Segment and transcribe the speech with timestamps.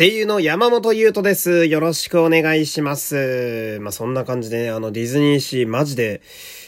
[0.00, 1.66] 声優の山本優斗です。
[1.66, 3.78] よろしくお願いします。
[3.82, 6.22] まあ、そんな感じでね、あの、ディズニーシーマジで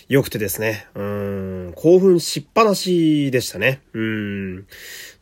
[0.07, 3.81] 良くてですね、うん、興奮しっぱなしでしたね。
[3.95, 4.67] うん。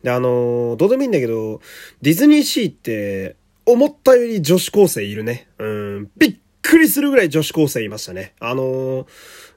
[0.03, 1.61] で、あの、どうでもいいんだけど、
[2.01, 5.47] ディズニーシーって、思ったより女子高生いるね。
[5.57, 6.35] うん、びっ
[6.81, 8.33] りするぐらい女子高生いましたね。
[8.39, 9.07] あの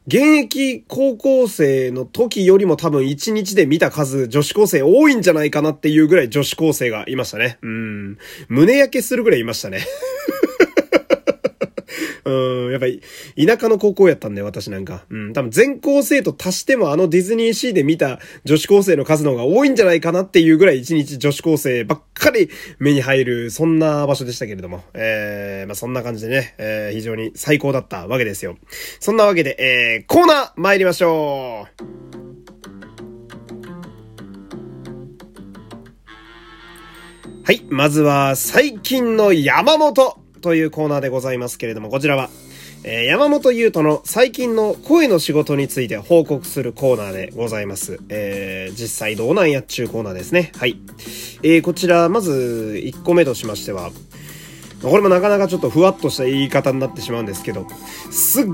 [0.07, 7.59] 現役高校生の時よりも多分1日で見た数女子高生多いんじゃないかなっていうぐらい女子高生がいましたね。
[7.63, 8.19] うん。
[8.49, 9.87] 胸焼けするぐらいいましたね。
[12.25, 13.03] うん、やっぱり、
[13.37, 15.05] 田舎の高校やったんだよ、私なんか。
[15.11, 24.83] うん、多分全校生徒足してもあのディズニーシーで見た女子高生の数の方が多いんじゃないかなっていうぐらい一日女子高生ばっかり目に入る、そんな場所でしたけれども。
[24.95, 28.57] えー、まあそんな感じでね、えー、非常に最高だったわけですよ。
[29.01, 32.05] そんなわけで、えー、コーナー参りましょう
[37.47, 37.63] はい。
[37.69, 42.29] まずは、最近の山本というコーナーでございますけれども、こちらは、
[42.83, 47.99] えー、山本優斗の最近の声の仕事について報告するコーナーでございます。
[48.11, 50.53] えー、実際どうなんやっちゅうコーナーですね。
[50.59, 50.79] はい。
[51.43, 53.91] えー、こちら、まず1個目としましては、
[54.83, 57.67] これもなかなかちょっとふわっとした言い方になってしまうんですけど、
[58.11, 58.45] すっ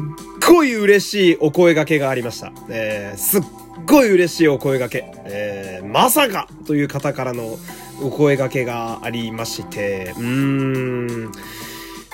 [0.47, 2.53] ごい嬉しいお声掛けがありました。
[2.69, 3.43] えー、すっ
[3.85, 5.13] ごい嬉しいお声掛け。
[5.25, 7.59] えー、まさかという方からの
[8.01, 11.33] お声掛けがありまして、うーん、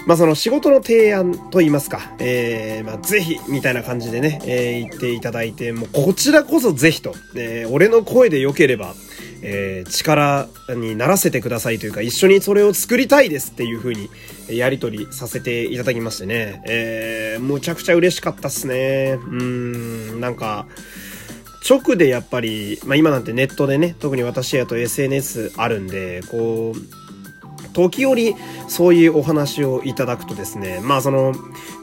[0.07, 8.95] まあその仕事の提案と言いますか、えー、まあぜひ、みたいな感じでね、えー、言っていただいて、もうこちらこそぜひと、えー、俺の声で良ければ、
[9.43, 14.09] えー、力にならせてくださいというか、一緒にそれを作りたいですっていう風に、
[14.49, 19.19] やりとりさせていただきましてね、えー、むちゃくちゃ嬉しかったっすね。
[19.21, 20.67] うん、なんか、
[21.69, 27.06] 直でやっぱり、まあ今なんてネットでね、特に私やと SNS あるんで、こう、
[27.77, 28.35] 時折
[28.69, 31.35] そういうお話をいただくとですね、まあその、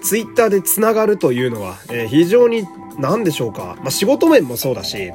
[0.02, 2.66] ツイッターで繋がるというのは、えー、非常に
[2.98, 3.78] 何でしょうか。
[3.82, 5.12] まあ仕事面もそうだし、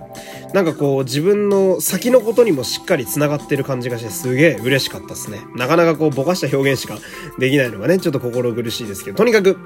[0.55, 5.41] なんかこう自分の先のことにもしっかり繋がってる感じがしてすげえ嬉しかったですね。
[5.57, 6.97] なかなかこうぼかした表現しか
[7.39, 9.59] できないのがね、ちょっと心苦しいですけど、とにかく、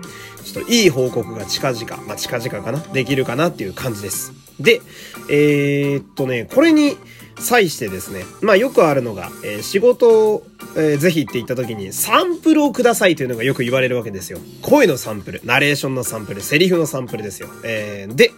[0.45, 4.33] ちょっといい報告が近々、まあ近々かな、できるかなっていう感じです。
[4.59, 4.81] で、
[5.29, 6.97] えー、っとね、これに、
[7.39, 14.39] 際してですね、まあよくあるのが、えー、仕事を、えー、ぜひって言った時にサンプルをくださいというのがよく言われるわけですよ。
[14.63, 17.49] 声のサンプル、ナレーションのサンプル、セリフのサンプルですよ。
[17.65, 18.31] えー、で、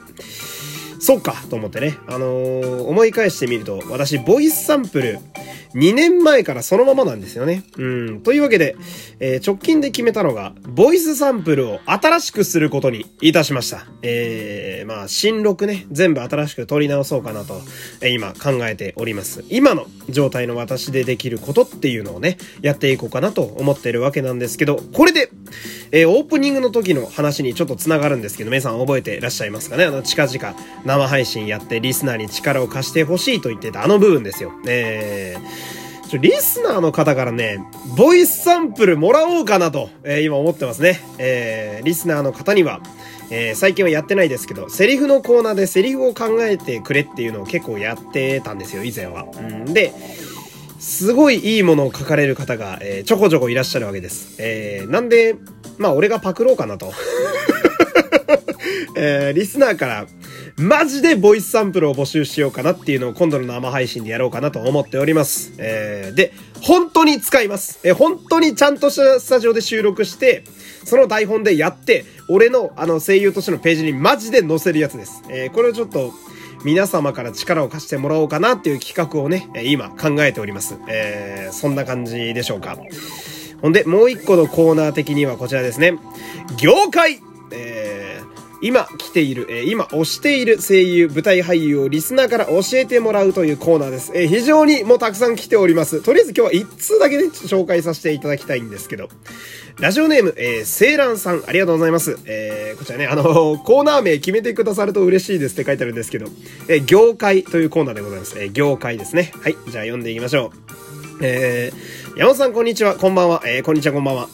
[1.00, 5.18] そっかと思ってね、あのー、思い返してみると、私、ボイスサンプル、
[5.74, 7.64] 2年前からそのままなんですよね。
[7.76, 8.20] うん。
[8.22, 8.76] というわけで、
[9.20, 13.86] えー、直近で決めたのが、ボイスサンプルを新しくすることにいたしました。
[14.02, 17.60] えー、まあ、新録ね、全部新しく取り直そうかなと、
[18.00, 19.44] えー、今考えております。
[19.48, 25.30] 今の状態の私でできることっていうのをね、やっていこうかなと思ってるわけなんですけど、これで、
[25.90, 29.84] えー、オープニングの時の話にちょっと繋がるんですけど、皆さん覚えてらっしゃいますかね？
[29.84, 34.52] あの、近々生配信やってリスナーに力を貸してほしいと言ってたあの部分ですよ。
[34.66, 35.63] えー、
[36.08, 37.58] ちょ、リスナーの方からね、
[37.96, 41.00] ボイスサンプルもらおうかなと、えー、今思ってますね。
[41.18, 42.80] えー、リスナーの方には、
[43.30, 49.26] えー、最近はやってないですけど、セリフのコーナーでセリフを考えてくれっていうのを結構やってたんですよ、以前は。
[49.36, 49.92] うん、で、
[50.78, 54.36] すごいいいものを書かれる方が、えー、ちょこちょこいらっしゃるわけです。
[54.38, 55.36] えー、なんで、
[55.78, 56.92] まあ俺がパクろうかなと。
[58.96, 60.06] えー、リスナーから、
[60.56, 65.52] マジでボイスサンプルを募集しようかなっていうのを今度の生配信でやろうかなと思っております。
[65.58, 66.32] えー、で、
[66.62, 67.80] 本当に使います。
[67.82, 70.44] え、本当にちゃんとしたスタジオで収録して、
[70.84, 75.24] その台本でやって、俺のあの声優としてのページにマジで載せるやつです。
[75.28, 76.12] えー、これをちょっと、
[76.64, 80.76] 皆様から力を貸してもらおうかなっていう企画をね、今考えております。
[80.88, 82.78] えー、そんな感じでしょうか。
[83.60, 85.98] ほんで、もう一個のコーナー的にはこちらですね。
[86.56, 87.20] 業界
[87.54, 87.83] えー、
[88.64, 94.10] 今来ている、えー、今推している声優、舞台俳優をリスナーから教えてもらうというコーナーです。
[94.14, 96.02] えー、非常にもうたくさん来ております。
[96.02, 99.10] とりあえず今日は1通だけね、紹介させていただきたいんですけど。
[99.80, 102.18] ラジオネーム、えー、セーランさん、ありがとうございます。
[102.24, 106.26] えー、こちらね、あのー、コーナー名決めてくださると嬉しいですって書いてあるんですけど、
[106.68, 108.38] えー、業界というコーナーでございます。
[108.38, 109.32] えー、業界ですね。
[109.42, 110.64] はい、じゃあ読んでいきましょう。
[111.22, 114.28] えー、山本さんこんにちは、こんばんは、えー、こんにちはこんばんは。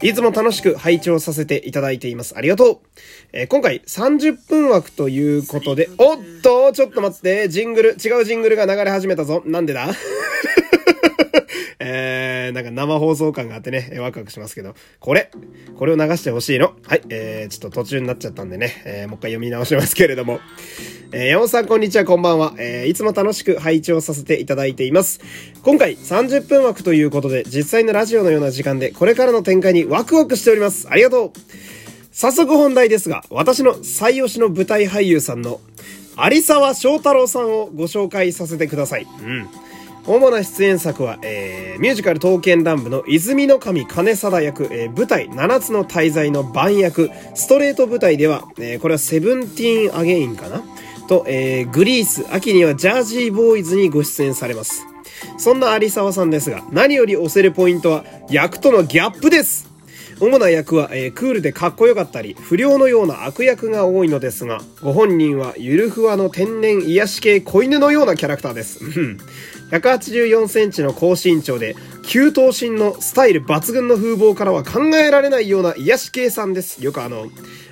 [0.00, 2.34] いつも楽しく拝聴させていただいています。
[2.34, 2.78] ありがとう。
[3.34, 9.42] えー、今回30分枠ということで、おっと、ちょっと待って、ジングル、違うジングルが流れ始めたぞ。
[9.44, 9.88] なんでだ？
[11.78, 15.30] えー、なんか生放送感があってね、ワクワクしますけど、これ、
[15.76, 16.74] これを流してほしいの。
[16.86, 20.40] はい、えー、ちょっと途中になっちゃったんでね、えー、もう一回読み直しますけれども。
[21.12, 22.54] えー、山本さんこんにちは、こんばんは。
[22.58, 25.20] えー、いつも楽しく配置をさせていただいています。
[25.62, 30.88] 今回30分枠ということで、実際のラジオのような時間で、これからの展開にワクワクしております。
[30.90, 31.32] ありがとう。
[32.12, 35.60] 早速本題ですが、私の最推しの舞台俳優さんの
[36.16, 39.06] 有沢翔太郎さんをご紹介させてください。
[39.22, 39.48] うん。
[40.06, 50.62] 主な出演作は、えー、ミュージカル刀剣乱舞の泉の神金貞役、えー、舞台七つの大罪の番役、ストレート舞台では、えー、これはセブンティーンアゲインかな？
[51.08, 54.86] と、えー、グリース、秋にはジャージーボーイズにご出演されます。
[55.38, 59.68] そんな有沢さんですが、何より押せるポイントは、役とのギャップです
[60.18, 68.80] 主な役は、えー、クールでかっこよかったり、不良のような悪役が多いのですが、ご本人はゆるふわの天然癒し系子犬のようなキャラクターです。
[69.70, 76.84] 184センチの高身長で、急頭身のスタイル抜群の風貌からは考えられないような癒し系さんです。
[76.84, 77.26] よくあの、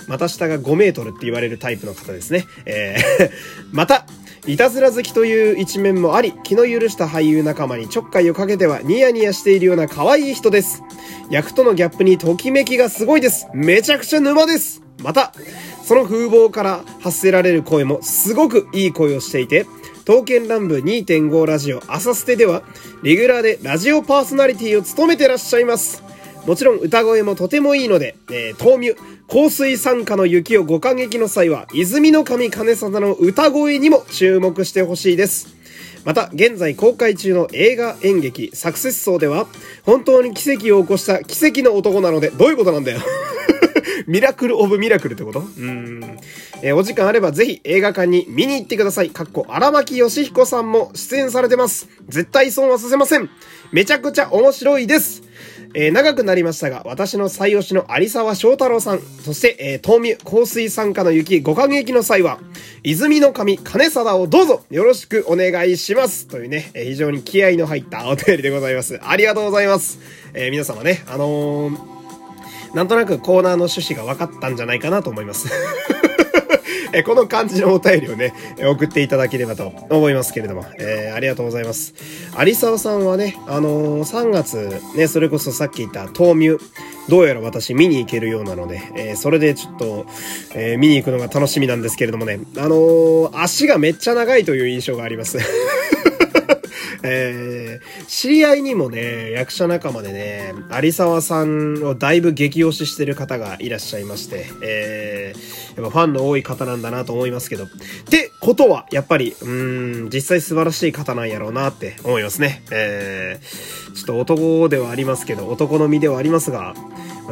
[0.09, 2.47] 股下が5メートルって言われるタイプの方ですね。
[2.67, 3.31] えー
[3.73, 4.07] また、
[4.47, 10.83] いたずら好きという一面もあり、気の許した俳優仲間にちょっかいをかけてはニヤニヤしているような可愛い人です。
[11.31, 13.47] 役とのギャップにときめきがすごいです。
[13.55, 14.83] めちゃくちゃ沼です。
[15.03, 15.33] また、
[15.83, 19.65] その風貌から発せられる声もすごくいい声をしていて、
[20.05, 22.63] 刀剣乱舞2.5ラジオ朝捨てでは、
[23.03, 26.03] レギュラーでラジオパーソナリティを務めてらっしゃいます。
[26.47, 35.57] もちろん歌声もとてもいいので、えー、豆乳、香水参加の雪をご感激の際は、泉の神金貞の歌声にも注目してほしいです。
[36.05, 39.47] また、現在公開中の映画演劇サクセス層では、
[39.85, 43.01] 本当に奇跡を起こした奇跡の男なので、どういうことなんだよ
[44.07, 45.41] ミラクルオブミラクルってこと？
[45.41, 46.19] うん。
[46.63, 49.11] えー、お時間あればぜひ映画館に見に行ってください。
[49.11, 51.89] かっこ荒牧義彦さんも出演されてます。
[52.09, 53.31] 絶対損はさせません。
[53.73, 55.23] めちゃくちゃ面白いです。
[55.77, 62.39] えー、長くなりましたが、私の最推しの有沢翔太郎さん、そして、えー、東美香水参加の雪ご感激の際は、
[62.85, 66.29] 泉の神金貞をどうぞよろしくお願いします。
[66.29, 69.01] というね、えー、非常に気合の入ったお便りでございます。
[69.03, 69.99] ありがとうございます。
[70.33, 71.94] えー、皆様ね、あのー、
[72.75, 75.49] なんとなくコーナーの趣旨が分かったんじゃないかなと思います。
[76.93, 81.93] えこの感じのお便りをね、送っていただければと思いますけれども、えー、ありがとうございます。
[82.39, 86.65] 有沢さんはね、あのー、3月、ね、それこそさっき言った豆乳、
[87.09, 90.07] どうやら私見に行けるようなので、えー、それでちょっと、
[90.55, 95.39] え、見に行くのが楽しみなんですけれどもね、あの、足がめっちゃ長いという印象があります。
[97.07, 107.65] えー、知り合いにもね、役者仲間でね、有沢さんをだいぶ激推ししてる方がいらっしゃいまして、えー、やっぱファンの多い方なんだなと思いますけど。
[107.65, 107.69] っ
[108.09, 112.63] てことは、やっぱり、うーん、実際素晴らしい方なんやろうなって思いますね。
[112.71, 116.75] えー、ちょっと男ではありますけど、男の身ではありますが、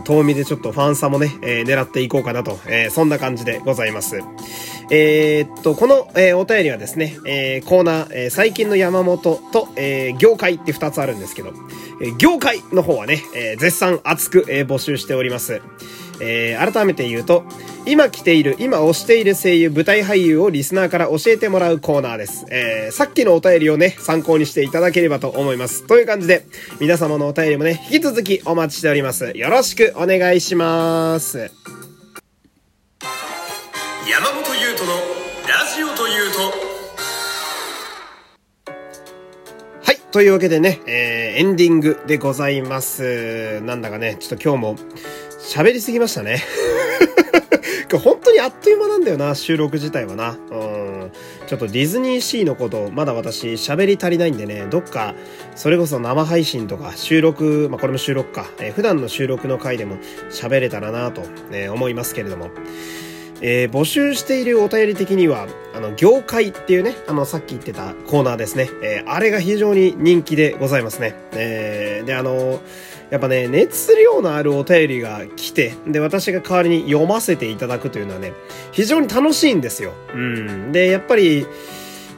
[0.05, 4.21] 遠見でちょっとファン差もね、えー、狙っていこうかなと、えー、そんな感じでございます。
[4.91, 11.53] えー、っと、この、えー、お便りはですね、えー、コーナー、えー、最近の山本と、えー、業界って二つあるんですけど、
[12.01, 15.61] えー、業界の方はね、えー、絶賛熱く、えー、募集しております。
[16.21, 17.45] えー、改めて言うと、
[17.85, 22.47] 今来ている、今推している声優、舞台俳優をリスナーから教えてもらうコーナーです。
[22.49, 25.87] えー、さっきのお便りをね、参考にしていただければと思います。
[25.87, 26.45] という感じで、
[26.81, 29.33] 皆様のお便りもね、引き続きお待ちしております。
[29.35, 31.51] よろしくお願いします。
[40.13, 43.63] というわけでね、えー、エンディングでございます。
[43.63, 44.77] なんだかね、ちょっと今日も
[45.41, 46.43] 喋りすぎましたね。
[47.99, 50.39] 本当にあっという間なんだよな、収録自体はな。
[50.51, 51.13] うん。
[51.47, 55.15] ちょっとディズニーシーのこと、まだ私喋り足りないんでね、どっか、
[55.57, 59.97] それこそ生配信とか収録、まあこれも収録か、えー、普段の収録の回でも
[60.31, 61.23] 喋れたらなと、
[61.53, 62.51] えー、思いますけれども。
[63.43, 68.71] えー、募集しているお便り的には、あの、業界っていうね、あの、さっき言ってたコーナーですね。
[68.83, 71.15] えー、あれが非常に人気でございますね。
[71.33, 72.61] えー、で、あの
[73.11, 78.33] やっぱね、熱量のあるお便りが来て、で、私が代わりに読ませていただくというのはね、
[78.71, 79.93] 非常に楽しいんですよ。
[80.15, 80.73] うん。
[80.73, 81.47] で、やっぱり、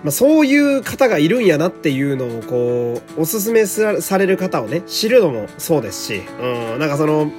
[0.05, 7.33] まあ、そういう方がいるんやなっていうのを、こう、おすすめされる方をね、知るのもそうですし、うん、なんかその、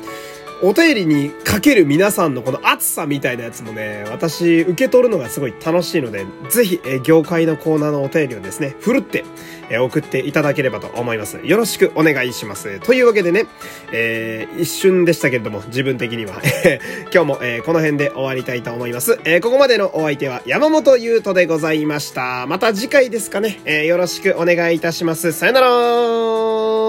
[0.61, 9.25] お便りにかける皆さんのこの熱さみたいなやつもね、私受け取るのがすごい楽しいので、ぜひ、え業界のコーナーのお便りをですね、ふるって、
[9.69, 11.39] え送っていただければと思います。
[11.43, 12.79] よろしくお願いします。
[12.81, 13.45] というわけでね、
[13.91, 16.41] えー、一瞬でしたけれども、自分的には
[17.13, 19.19] 今日も、えー、この辺で終わりたいと思います。
[19.25, 22.45] え、ここまでのお相手は山本優斗でございました。
[22.47, 25.31] また次回ですかね、え、よろしくお願いいたします。
[25.31, 26.84] さよなら